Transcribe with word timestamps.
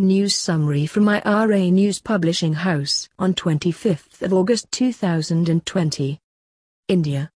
News 0.00 0.34
summary 0.34 0.86
from 0.86 1.08
IRA 1.10 1.70
News 1.70 2.00
Publishing 2.00 2.54
House 2.54 3.06
on 3.18 3.34
25th 3.34 4.22
of 4.22 4.32
August 4.32 4.72
2020. 4.72 6.18
India. 6.88 7.30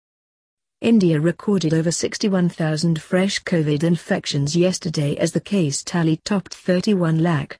India 0.80 1.20
recorded 1.20 1.74
over 1.74 1.90
61,000 1.90 3.02
fresh 3.02 3.44
COVID 3.44 3.84
infections 3.84 4.56
yesterday 4.56 5.14
as 5.18 5.32
the 5.32 5.42
case 5.42 5.84
tally 5.84 6.16
topped 6.24 6.54
31 6.54 7.22
lakh. 7.22 7.58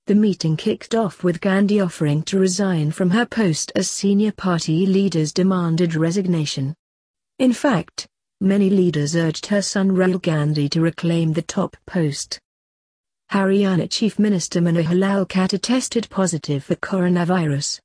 The 0.07 0.15
meeting 0.15 0.57
kicked 0.57 0.95
off 0.95 1.23
with 1.23 1.43
Gandhi 1.43 1.79
offering 1.83 2.23
to 2.23 2.39
resign 2.39 2.91
from 2.91 3.11
her 3.11 3.27
post 3.27 3.71
as 3.77 3.91
senior 3.91 4.33
party 4.33 4.87
leaders 4.87 5.31
demanded 5.31 5.95
resignation. 5.95 6.75
In 7.39 7.53
fact, 7.53 8.07
many 8.41 8.71
leaders 8.71 9.15
urged 9.15 9.45
her 9.45 9.61
son 9.61 9.91
Rahul 9.91 10.23
Gandhi 10.23 10.71
to 10.71 10.81
reclaim 10.81 11.35
the 11.35 11.43
top 11.43 11.77
post. 11.87 12.41
Haryana 13.31 13.91
Chief 13.91 14.19
Minister 14.19 14.63
Manohar 14.63 14.99
Lal 14.99 15.27
Khattar 15.27 15.61
tested 15.61 16.09
positive 16.09 16.65
for 16.65 16.77
coronavirus. 16.77 17.79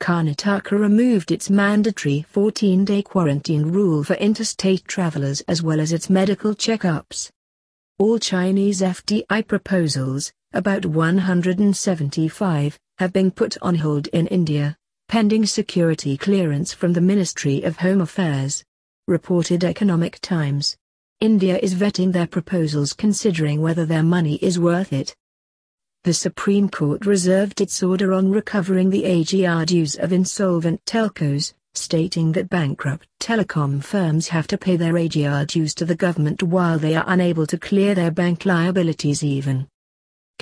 Karnataka 0.00 0.78
removed 0.78 1.30
its 1.30 1.50
mandatory 1.50 2.24
14-day 2.32 3.02
quarantine 3.02 3.66
rule 3.72 4.04
for 4.04 4.14
interstate 4.14 4.84
travelers 4.86 5.40
as 5.42 5.62
well 5.62 5.80
as 5.80 5.92
its 5.92 6.08
medical 6.08 6.54
checkups. 6.54 7.30
All 7.98 8.18
Chinese 8.18 8.80
FDI 8.80 9.46
proposals, 9.46 10.32
about 10.52 10.86
175, 10.86 12.78
have 12.98 13.12
been 13.12 13.30
put 13.30 13.56
on 13.60 13.74
hold 13.74 14.06
in 14.08 14.26
India, 14.28 14.76
pending 15.08 15.44
security 15.46 16.16
clearance 16.16 16.72
from 16.72 16.92
the 16.92 17.00
Ministry 17.00 17.62
of 17.62 17.78
Home 17.78 18.00
Affairs. 18.00 18.64
Reported 19.08 19.64
Economic 19.64 20.20
Times. 20.20 20.76
India 21.20 21.58
is 21.60 21.74
vetting 21.74 22.12
their 22.12 22.26
proposals 22.26 22.92
considering 22.92 23.60
whether 23.60 23.84
their 23.84 24.02
money 24.02 24.36
is 24.36 24.58
worth 24.58 24.92
it 24.92 25.16
the 26.04 26.14
Supreme 26.14 26.68
Court 26.68 27.04
reserved 27.06 27.60
its 27.60 27.82
order 27.82 28.12
on 28.12 28.30
recovering 28.30 28.88
the 28.88 29.04
AGR 29.04 29.64
dues 29.64 29.96
of 29.96 30.10
insolvent 30.10 30.84
telcos, 30.84 31.54
stating 31.74 32.32
that 32.32 32.48
bankrupt 32.48 33.06
telecom 33.20 33.82
firms 33.82 34.28
have 34.28 34.46
to 34.46 34.56
pay 34.56 34.76
their 34.76 34.96
AGR 34.96 35.44
dues 35.46 35.74
to 35.74 35.84
the 35.84 35.94
government 35.94 36.42
while 36.42 36.78
they 36.78 36.94
are 36.94 37.04
unable 37.08 37.46
to 37.46 37.58
clear 37.58 37.94
their 37.94 38.10
bank 38.10 38.46
liabilities 38.46 39.22
even. 39.22 39.66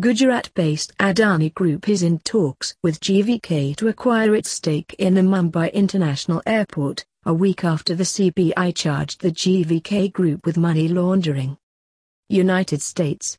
Gujarat-based 0.01 0.93
Adani 0.99 1.53
Group 1.55 1.89
is 1.89 2.03
in 2.03 2.19
talks 2.19 2.75
with 2.83 3.01
GVK 3.01 3.75
to 3.77 3.89
acquire 3.89 4.35
its 4.35 4.51
stake 4.51 4.95
in 4.99 5.15
the 5.15 5.23
Mumbai 5.23 5.73
International 5.73 6.43
Airport, 6.47 7.07
a 7.25 7.33
week 7.33 7.65
after 7.65 7.95
the 7.95 8.05
CBI 8.05 8.75
charged 8.75 9.23
the 9.23 9.33
GVK 9.33 10.13
Group 10.13 10.45
with 10.45 10.59
money 10.59 10.87
laundering. 10.87 11.57
United 12.29 12.83
States 12.83 13.39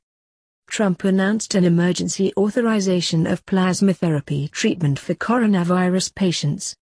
Trump 0.68 1.04
announced 1.06 1.56
an 1.56 1.64
emergency 1.64 2.32
authorization 2.38 3.26
of 3.26 3.46
plasma 3.46 3.94
therapy 3.94 4.48
treatment 4.50 5.00
for 5.00 5.16
coronavirus 5.16 6.14
patients. 6.14 6.76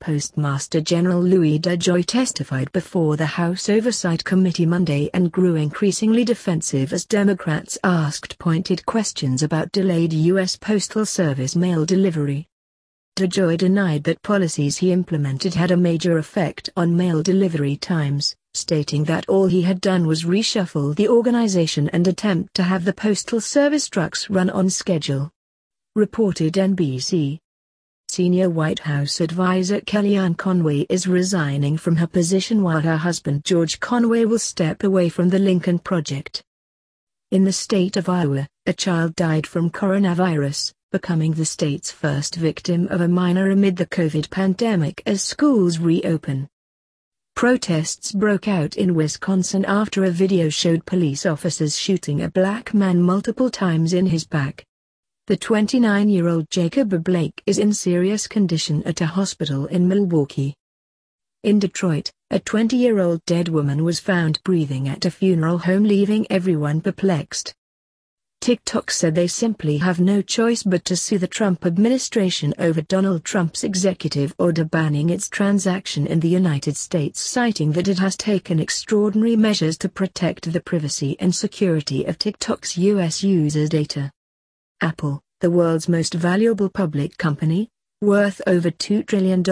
Postmaster 0.00 0.80
General 0.80 1.20
Louis 1.20 1.58
DeJoy 1.58 2.04
testified 2.06 2.72
before 2.72 3.16
the 3.16 3.26
House 3.26 3.68
Oversight 3.68 4.24
Committee 4.24 4.64
Monday 4.64 5.10
and 5.12 5.30
grew 5.30 5.56
increasingly 5.56 6.24
defensive 6.24 6.92
as 6.92 7.04
Democrats 7.04 7.76
asked 7.84 8.38
pointed 8.38 8.86
questions 8.86 9.42
about 9.42 9.72
delayed 9.72 10.12
U.S. 10.12 10.56
Postal 10.56 11.04
Service 11.04 11.54
mail 11.56 11.84
delivery. 11.84 12.49
DeJoy 13.16 13.56
denied 13.56 14.04
that 14.04 14.22
policies 14.22 14.78
he 14.78 14.92
implemented 14.92 15.54
had 15.54 15.70
a 15.70 15.76
major 15.76 16.18
effect 16.18 16.70
on 16.76 16.96
mail 16.96 17.22
delivery 17.22 17.76
times 17.76 18.34
stating 18.54 19.04
that 19.04 19.28
all 19.28 19.46
he 19.46 19.62
had 19.62 19.80
done 19.80 20.06
was 20.06 20.24
reshuffle 20.24 20.94
the 20.96 21.08
organization 21.08 21.88
and 21.90 22.06
attempt 22.08 22.52
to 22.54 22.62
have 22.62 22.84
the 22.84 22.92
Postal 22.92 23.40
Service 23.40 23.88
trucks 23.88 24.28
run 24.28 24.50
on 24.50 24.68
schedule. 24.68 25.30
Reported 25.94 26.54
NBC. 26.54 27.38
Senior 28.08 28.50
White 28.50 28.80
House 28.80 29.20
advisor 29.20 29.80
Kellyanne 29.80 30.36
Conway 30.36 30.84
is 30.88 31.06
resigning 31.06 31.76
from 31.76 31.94
her 31.96 32.08
position 32.08 32.62
while 32.62 32.80
her 32.80 32.96
husband 32.96 33.44
George 33.44 33.78
Conway 33.78 34.24
will 34.24 34.38
step 34.38 34.82
away 34.82 35.08
from 35.08 35.28
the 35.28 35.38
Lincoln 35.38 35.78
Project. 35.78 36.42
In 37.30 37.44
the 37.44 37.52
state 37.52 37.96
of 37.96 38.08
Iowa, 38.08 38.48
a 38.66 38.72
child 38.72 39.14
died 39.14 39.46
from 39.46 39.70
coronavirus, 39.70 40.72
becoming 40.90 41.32
the 41.32 41.44
state's 41.44 41.92
first 41.92 42.34
victim 42.34 42.88
of 42.88 43.00
a 43.00 43.08
minor 43.08 43.50
amid 43.50 43.76
the 43.76 43.86
COVID 43.86 44.28
pandemic 44.30 45.02
as 45.06 45.22
schools 45.22 45.78
reopen. 45.78 46.48
Protests 47.36 48.12
broke 48.12 48.48
out 48.48 48.76
in 48.76 48.94
Wisconsin 48.94 49.64
after 49.64 50.04
a 50.04 50.10
video 50.10 50.48
showed 50.48 50.84
police 50.84 51.24
officers 51.26 51.78
shooting 51.78 52.22
a 52.22 52.30
black 52.30 52.74
man 52.74 53.00
multiple 53.00 53.50
times 53.50 53.92
in 53.92 54.06
his 54.06 54.26
back. 54.26 54.64
The 55.28 55.36
29-year-old 55.36 56.50
Jacob 56.50 57.04
Blake 57.04 57.40
is 57.46 57.58
in 57.58 57.72
serious 57.72 58.26
condition 58.26 58.82
at 58.82 59.00
a 59.00 59.06
hospital 59.06 59.66
in 59.66 59.86
Milwaukee. 59.86 60.56
In 61.44 61.60
Detroit, 61.60 62.10
a 62.30 62.40
20-year-old 62.40 63.24
dead 63.26 63.48
woman 63.48 63.84
was 63.84 64.00
found 64.00 64.42
breathing 64.42 64.88
at 64.88 65.04
a 65.04 65.10
funeral 65.10 65.58
home 65.58 65.84
leaving 65.84 66.26
everyone 66.30 66.80
perplexed. 66.80 67.54
TikTok 68.40 68.90
said 68.90 69.14
they 69.14 69.26
simply 69.26 69.76
have 69.76 70.00
no 70.00 70.22
choice 70.22 70.62
but 70.62 70.86
to 70.86 70.96
sue 70.96 71.18
the 71.18 71.26
Trump 71.26 71.66
administration 71.66 72.54
over 72.58 72.80
Donald 72.80 73.22
Trump's 73.22 73.64
executive 73.64 74.34
order 74.38 74.64
banning 74.64 75.10
its 75.10 75.28
transaction 75.28 76.06
in 76.06 76.20
the 76.20 76.28
United 76.28 76.74
States 76.74 77.20
citing 77.20 77.72
that 77.72 77.86
it 77.86 77.98
has 77.98 78.16
taken 78.16 78.58
extraordinary 78.58 79.36
measures 79.36 79.76
to 79.76 79.90
protect 79.90 80.50
the 80.50 80.60
privacy 80.60 81.16
and 81.20 81.34
security 81.34 82.06
of 82.06 82.18
TikTok's 82.18 82.78
U.S. 82.78 83.22
users' 83.22 83.68
data. 83.68 84.10
Apple, 84.80 85.20
the 85.40 85.50
world's 85.50 85.86
most 85.86 86.14
valuable 86.14 86.70
public 86.70 87.18
company, 87.18 87.68
worth 88.00 88.40
over 88.46 88.70
$2 88.70 89.06
trillion, 89.06 89.44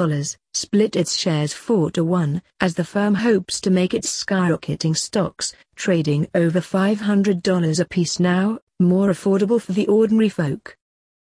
split 0.54 0.96
its 0.96 1.14
shares 1.14 1.52
4 1.52 1.90
to 1.90 2.02
1, 2.02 2.40
as 2.58 2.74
the 2.76 2.84
firm 2.84 3.16
hopes 3.16 3.60
to 3.60 3.70
make 3.70 3.92
its 3.92 4.24
skyrocketing 4.24 4.96
stocks, 4.96 5.52
trading 5.76 6.26
over 6.34 6.60
$500 6.60 7.80
apiece 7.80 8.18
now, 8.18 8.58
more 8.80 9.08
affordable 9.08 9.60
for 9.60 9.72
the 9.72 9.88
ordinary 9.88 10.28
folk. 10.28 10.76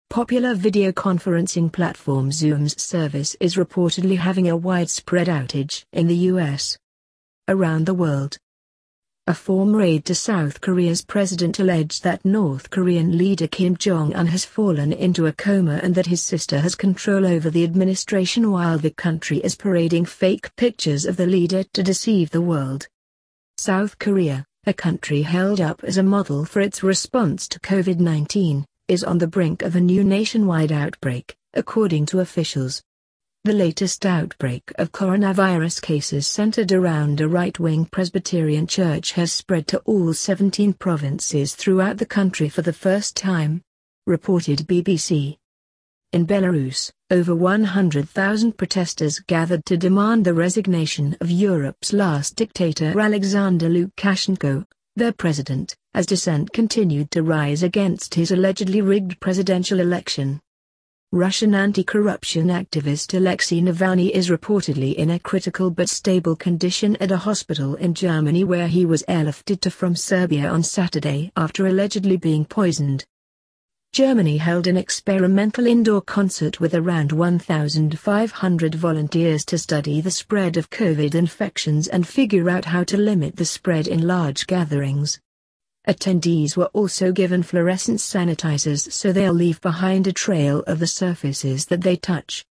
Popular 0.09 0.55
video 0.55 0.93
conferencing 0.93 1.69
platform 1.69 2.31
Zoom's 2.31 2.81
service 2.81 3.35
is 3.41 3.55
reportedly 3.55 4.17
having 4.17 4.47
a 4.47 4.55
widespread 4.55 5.27
outage 5.27 5.83
in 5.91 6.07
the 6.07 6.15
US. 6.31 6.77
Around 7.49 7.85
the 7.85 7.93
world. 7.93 8.37
A 9.27 9.33
former 9.33 9.81
aide 9.81 10.05
to 10.05 10.15
South 10.15 10.61
Korea's 10.61 11.01
president 11.01 11.59
alleged 11.59 12.03
that 12.03 12.23
North 12.23 12.69
Korean 12.69 13.17
leader 13.17 13.47
Kim 13.47 13.75
Jong-un 13.75 14.27
has 14.27 14.45
fallen 14.45 14.93
into 14.93 15.25
a 15.25 15.33
coma 15.33 15.81
and 15.83 15.95
that 15.95 16.05
his 16.05 16.21
sister 16.21 16.61
has 16.61 16.75
control 16.75 17.25
over 17.25 17.49
the 17.49 17.65
administration 17.65 18.51
while 18.51 18.77
the 18.77 18.91
country 18.91 19.39
is 19.39 19.55
parading 19.55 20.05
fake 20.05 20.55
pictures 20.55 21.05
of 21.05 21.17
the 21.17 21.27
leader 21.27 21.63
to 21.73 21.83
deceive 21.83 22.29
the 22.29 22.41
world. 22.41 22.87
South 23.57 23.99
Korea 23.99 24.45
a 24.65 24.73
country 24.73 25.21
held 25.21 25.59
up 25.59 25.83
as 25.83 25.97
a 25.97 26.03
model 26.03 26.45
for 26.45 26.61
its 26.61 26.83
response 26.83 27.47
to 27.49 27.59
COVID-19, 27.59 28.63
is 28.87 29.03
on 29.03 29.17
the 29.17 29.27
brink 29.27 29.61
of 29.61 29.75
a 29.75 29.81
new 29.81 30.03
nationwide 30.03 30.71
outbreak, 30.71 31.35
according 31.53 32.05
to 32.05 32.21
officials. 32.21 32.81
The 33.43 33.51
latest 33.51 34.05
outbreak 34.05 34.63
of 34.75 34.93
coronavirus 34.93 35.81
cases 35.81 36.27
centered 36.27 36.71
around 36.71 37.19
a 37.19 37.27
right-wing 37.27 37.87
Presbyterian 37.87 38.65
church 38.65 39.11
has 39.13 39.33
spread 39.33 39.67
to 39.67 39.79
all 39.79 40.13
17 40.13 40.73
provinces 40.73 41.55
throughout 41.55 41.97
the 41.97 42.05
country 42.05 42.47
for 42.47 42.61
the 42.61 42.71
first 42.71 43.17
time, 43.17 43.61
reported 44.07 44.59
BBC. 44.59 45.37
In 46.13 46.25
Belarus, 46.25 46.89
over 47.13 47.35
100,000 47.35 48.57
protesters 48.57 49.19
gathered 49.19 49.63
to 49.67 49.77
demand 49.77 50.25
the 50.25 50.33
resignation 50.33 51.15
of 51.21 51.29
Europe's 51.29 51.93
last 51.93 52.35
dictator 52.35 52.99
Alexander 52.99 53.69
Lukashenko, 53.69 54.65
their 54.95 55.11
president, 55.11 55.75
as 55.93 56.07
dissent 56.07 56.51
continued 56.53 57.11
to 57.11 57.21
rise 57.21 57.61
against 57.61 58.15
his 58.15 58.31
allegedly 58.31 58.81
rigged 58.81 59.19
presidential 59.19 59.79
election. 59.79 60.41
Russian 61.11 61.53
anti-corruption 61.53 62.47
activist 62.47 63.15
Alexei 63.15 63.61
Navalny 63.61 64.09
is 64.09 64.29
reportedly 64.29 64.95
in 64.95 65.11
a 65.11 65.19
critical 65.19 65.69
but 65.69 65.89
stable 65.89 66.35
condition 66.35 66.95
at 66.95 67.11
a 67.11 67.17
hospital 67.17 67.75
in 67.75 67.93
Germany 67.93 68.43
where 68.43 68.67
he 68.67 68.87
was 68.87 69.03
airlifted 69.07 69.59
to 69.59 69.69
from 69.69 69.95
Siberia 69.95 70.49
on 70.49 70.63
Saturday 70.63 71.31
after 71.37 71.67
allegedly 71.67 72.17
being 72.17 72.43
poisoned. 72.43 73.05
Germany 73.93 74.37
held 74.37 74.65
an 74.65 74.75
experimental 74.75 75.67
indoor 75.67 76.01
concert 76.01 76.59
with 76.59 76.73
around 76.73 77.11
1,500 77.11 78.73
volunteers 78.73 79.45
to 79.45 79.59
study 79.59 80.01
the 80.01 80.09
spread 80.09 80.57
of 80.57 80.71
COVID 80.71 81.13
infections 81.13 81.87
and 81.87 82.07
figure 82.07 82.49
out 82.49 82.65
how 82.65 82.83
to 82.85 82.97
limit 82.97 83.35
the 83.35 83.45
spread 83.45 83.87
in 83.87 84.07
large 84.07 84.47
gatherings. 84.47 85.19
Attendees 85.87 86.57
were 86.57 86.71
also 86.73 87.11
given 87.11 87.43
fluorescent 87.43 87.99
sanitizers 87.99 88.91
so 88.91 89.11
they'll 89.11 89.31
leave 89.31 89.61
behind 89.61 90.07
a 90.07 90.11
trail 90.11 90.63
of 90.65 90.79
the 90.79 90.87
surfaces 90.87 91.67
that 91.67 91.81
they 91.81 91.95
touch. 91.95 92.43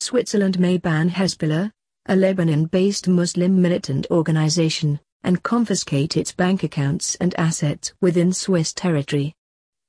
Switzerland 0.00 0.58
may 0.58 0.78
ban 0.78 1.10
Hezbollah, 1.10 1.70
a 2.06 2.16
Lebanon-based 2.16 3.06
Muslim 3.06 3.62
militant 3.62 4.08
organization, 4.10 4.98
and 5.22 5.44
confiscate 5.44 6.16
its 6.16 6.32
bank 6.32 6.64
accounts 6.64 7.14
and 7.20 7.36
assets 7.38 7.92
within 8.00 8.32
Swiss 8.32 8.72
territory. 8.72 9.36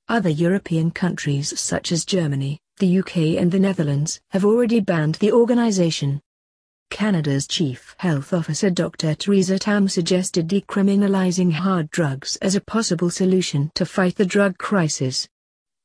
Other 0.10 0.30
European 0.30 0.92
countries 0.92 1.58
such 1.58 1.94
as 1.94 2.04
Germany, 2.04 2.60
the 2.78 3.00
UK 3.00 3.18
and 3.40 3.50
the 3.50 3.60
Netherlands 3.60 4.20
have 4.32 4.44
already 4.44 4.82
banned 4.82 5.16
the 5.16 5.32
organization. 5.32 6.20
Canada's 6.90 7.48
Chief 7.48 7.96
Health 8.00 8.34
Officer 8.34 8.70
Dr. 8.70 9.16
Theresa 9.16 9.58
Tam 9.58 9.88
suggested 9.88 10.50
decriminalizing 10.50 11.54
hard 11.54 11.90
drugs 11.90 12.36
as 12.42 12.54
a 12.54 12.62
possible 12.62 13.10
solution 13.10 13.72
to 13.76 13.86
fight 13.86 14.18
the 14.18 14.26
drug 14.26 14.58
crisis. 14.58 15.30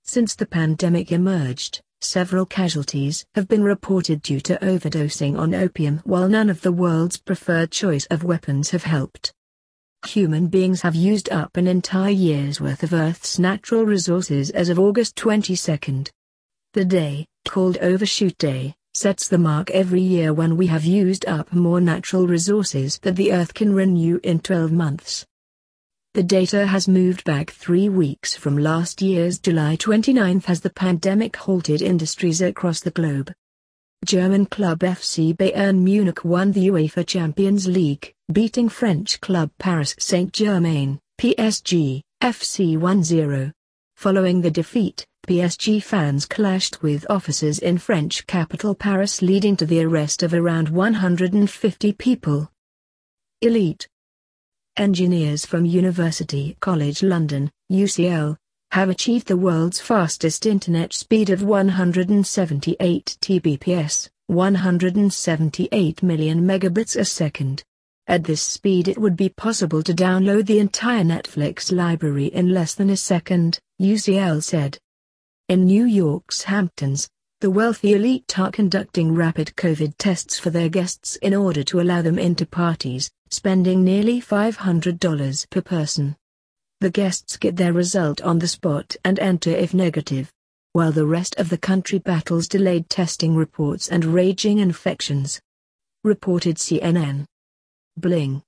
Since 0.03 0.35
the 0.35 0.47
pandemic 0.47 1.13
emerged, 1.13 1.81
several 2.01 2.45
casualties 2.45 3.25
have 3.37 3.47
been 3.47 3.63
reported 3.63 4.21
due 4.23 4.41
to 4.41 4.59
overdosing 4.59 5.39
on 5.39 5.55
opium 5.55 6.01
while 6.05 6.29
none 6.29 6.51
of 6.51 6.63
the 6.63 6.73
world's 6.73 7.19
preferred 7.19 7.71
choice 7.71 8.07
of 8.07 8.25
weapons 8.25 8.71
have 8.71 8.83
helped. 8.83 9.33
Human 10.07 10.47
beings 10.47 10.83
have 10.83 10.95
used 10.95 11.29
up 11.31 11.57
an 11.57 11.67
entire 11.67 12.11
year's 12.11 12.61
worth 12.61 12.85
of 12.85 12.93
Earth's 12.93 13.39
natural 13.39 13.85
resources 13.85 14.49
as 14.51 14.69
of 14.69 14.79
August 14.79 15.17
22. 15.17 16.05
The 16.73 16.85
day, 16.85 17.27
called 17.47 17.79
Overshoot 17.79 18.39
Day, 18.39 18.77
sets 18.95 19.27
the 19.27 19.39
mark 19.39 19.71
every 19.73 20.01
year 20.01 20.33
when 20.33 20.57
we 20.57 20.69
have 20.69 20.85
used 20.85 21.27
up 21.27 21.53
more 21.53 21.81
natural 21.81 22.29
resources 22.29 22.99
that 23.03 23.17
the 23.17 23.33
Earth 23.33 23.55
can 23.55 23.75
renew 23.75 24.21
in 24.23 24.39
12 24.39 24.71
months. 24.71 25.27
The 26.15 26.23
data 26.23 26.67
has 26.67 26.89
moved 26.89 27.25
back 27.25 27.51
three 27.51 27.89
weeks 27.89 28.37
from 28.37 28.57
last 28.57 29.03
year's 29.03 29.41
July 29.41 29.75
29 29.77 30.43
as 30.47 30.61
the 30.61 30.71
pandemic 30.71 31.37
halted 31.37 31.83
industries 31.83 32.41
across 32.41 32.81
the 32.81 32.93
globe. 32.93 33.33
German 34.05 34.47
club 34.47 34.79
FC 34.79 35.37
Bayern 35.37 35.81
Munich 35.81 36.25
won 36.25 36.53
the 36.53 36.69
UEFA 36.69 37.05
Champions 37.05 37.67
League, 37.67 38.15
beating 38.33 38.69
French 38.69 39.21
club 39.21 39.51
Paris 39.59 39.95
Saint-Germain, 39.99 41.01
PSG, 41.21 42.01
FC 42.23 42.79
1-0. 42.79 43.53
Following 43.97 44.41
the 44.41 44.51
defeat, 44.51 45.05
PSG 45.27 45.83
fans 45.83 46.25
clashed 46.27 46.81
with 46.81 47.11
officers 47.11 47.59
in 47.59 47.77
French 47.77 48.27
capital 48.27 48.75
Paris 48.75 49.21
leading 49.21 49.57
to 49.57 49.67
the 49.67 49.85
arrest 49.85 50.23
of 50.23 50.33
around 50.33 50.69
150 50.69 51.93
people. 51.95 52.51
Elite 53.43 53.87
Engineers 54.77 55.45
from 55.45 55.67
University 55.67 56.57
College 56.61 57.03
London, 57.03 57.51
UCL, 57.71 58.37
have 58.73 58.91
achieved 58.91 59.27
the 59.27 59.37
world's 59.37 59.81
fastest 59.81 60.45
internet 60.45 60.93
speed 60.93 61.31
of 61.31 61.43
178 61.43 63.17
Tbps, 63.21 64.09
178 64.27 66.03
million 66.03 66.43
megabits 66.43 66.97
a 66.97 67.05
second. 67.05 67.65
At 68.07 68.25
this 68.25 68.43
speed 68.43 68.89
it 68.89 68.99
would 68.99 69.17
be 69.17 69.31
possible 69.31 69.83
to 69.83 69.95
download 69.95 70.47
the 70.47 70.59
entire 70.59 71.03
Netflix 71.03 71.73
library 71.73 72.27
in 72.27 72.53
less 72.53 72.75
than 72.75 72.91
a 72.91 72.97
second, 72.97 73.59
UCL 73.81 74.43
said. 74.43 74.79
In 75.49 75.65
New 75.65 75.85
York's 75.85 76.43
Hamptons, 76.43 77.09
the 77.41 77.51
wealthy 77.51 77.95
elite 77.95 78.39
are 78.39 78.51
conducting 78.51 79.15
rapid 79.15 79.53
COVID 79.57 79.95
tests 79.97 80.39
for 80.39 80.51
their 80.51 80.69
guests 80.69 81.17
in 81.17 81.35
order 81.35 81.63
to 81.65 81.81
allow 81.81 82.03
them 82.03 82.19
into 82.19 82.45
parties, 82.45 83.11
spending 83.31 83.83
nearly 83.83 84.21
$500 84.21 85.51
per 85.51 85.63
person. 85.63 86.17
The 86.81 86.91
guests 86.91 87.37
get 87.37 87.57
their 87.57 87.73
result 87.73 88.21
on 88.23 88.39
the 88.39 88.47
spot 88.47 88.95
and 89.05 89.19
enter 89.19 89.51
if 89.51 89.75
negative. 89.75 90.33
While 90.75 90.93
the 90.93 91.07
rest 91.07 91.35
of 91.37 91.49
the 91.49 91.59
country 91.59 91.99
battles 91.99 92.47
delayed 92.47 92.89
testing 92.89 93.35
reports 93.35 93.89
and 93.89 94.05
raging 94.05 94.59
infections. 94.59 95.41
Reported 96.05 96.57
CNN. 96.57 97.25
Bling. 97.97 98.43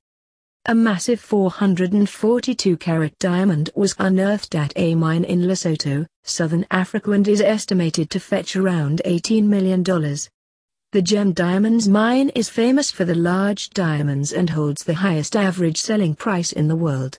A 0.67 0.75
massive 0.77 1.21
442-carat 1.21 3.19
diamond 3.19 3.71
was 3.75 3.97
unearthed 3.99 4.55
at 4.55 4.73
a 4.77 4.95
mine 4.95 5.25
in 5.25 5.49
Lesotho, 5.49 6.07
southern 6.23 6.65
Africa 6.71 7.11
and 7.11 7.27
is 7.27 7.41
estimated 7.41 8.11
to 8.11 8.21
fetch 8.21 8.55
around 8.55 9.03
$18 9.05 9.43
million. 9.45 9.83
The 9.83 11.03
Gem 11.03 11.33
Diamonds 11.33 11.89
mine 11.89 12.29
is 12.37 12.49
famous 12.49 12.93
for 12.93 13.05
the 13.05 13.17
large 13.17 13.71
diamonds 13.71 14.33
and 14.33 14.51
holds 14.51 14.85
the 14.85 14.95
highest 14.95 15.35
average 15.35 15.79
selling 15.79 16.15
price 16.15 16.53
in 16.53 16.69
the 16.69 16.77
world. 16.77 17.19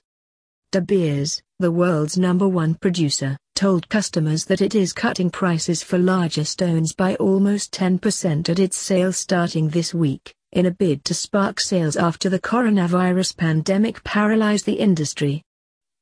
De 0.71 0.79
Beers, 0.79 1.41
the 1.59 1.69
world's 1.69 2.18
number 2.18 2.47
one 2.47 2.75
producer, 2.75 3.35
told 3.56 3.89
customers 3.89 4.45
that 4.45 4.62
it 4.62 4.73
is 4.73 4.94
cutting 4.94 5.29
prices 5.29 5.83
for 5.83 5.97
larger 5.97 6.45
stones 6.45 6.94
by 6.94 7.13
almost 7.15 7.73
10% 7.73 8.47
at 8.47 8.57
its 8.57 8.77
sales 8.77 9.18
starting 9.18 9.68
this 9.68 9.94
week, 9.94 10.33
in 10.53 10.68
a 10.68 10.71
bid 10.71 11.03
to 11.03 11.13
spark 11.13 11.59
sales 11.59 11.97
after 11.97 12.29
the 12.29 12.39
coronavirus 12.39 13.35
pandemic 13.35 14.01
paralyzed 14.06 14.65
the 14.65 14.79
industry. 14.79 15.44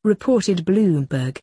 Reported 0.03 0.63
Bloomberg. 0.65 1.37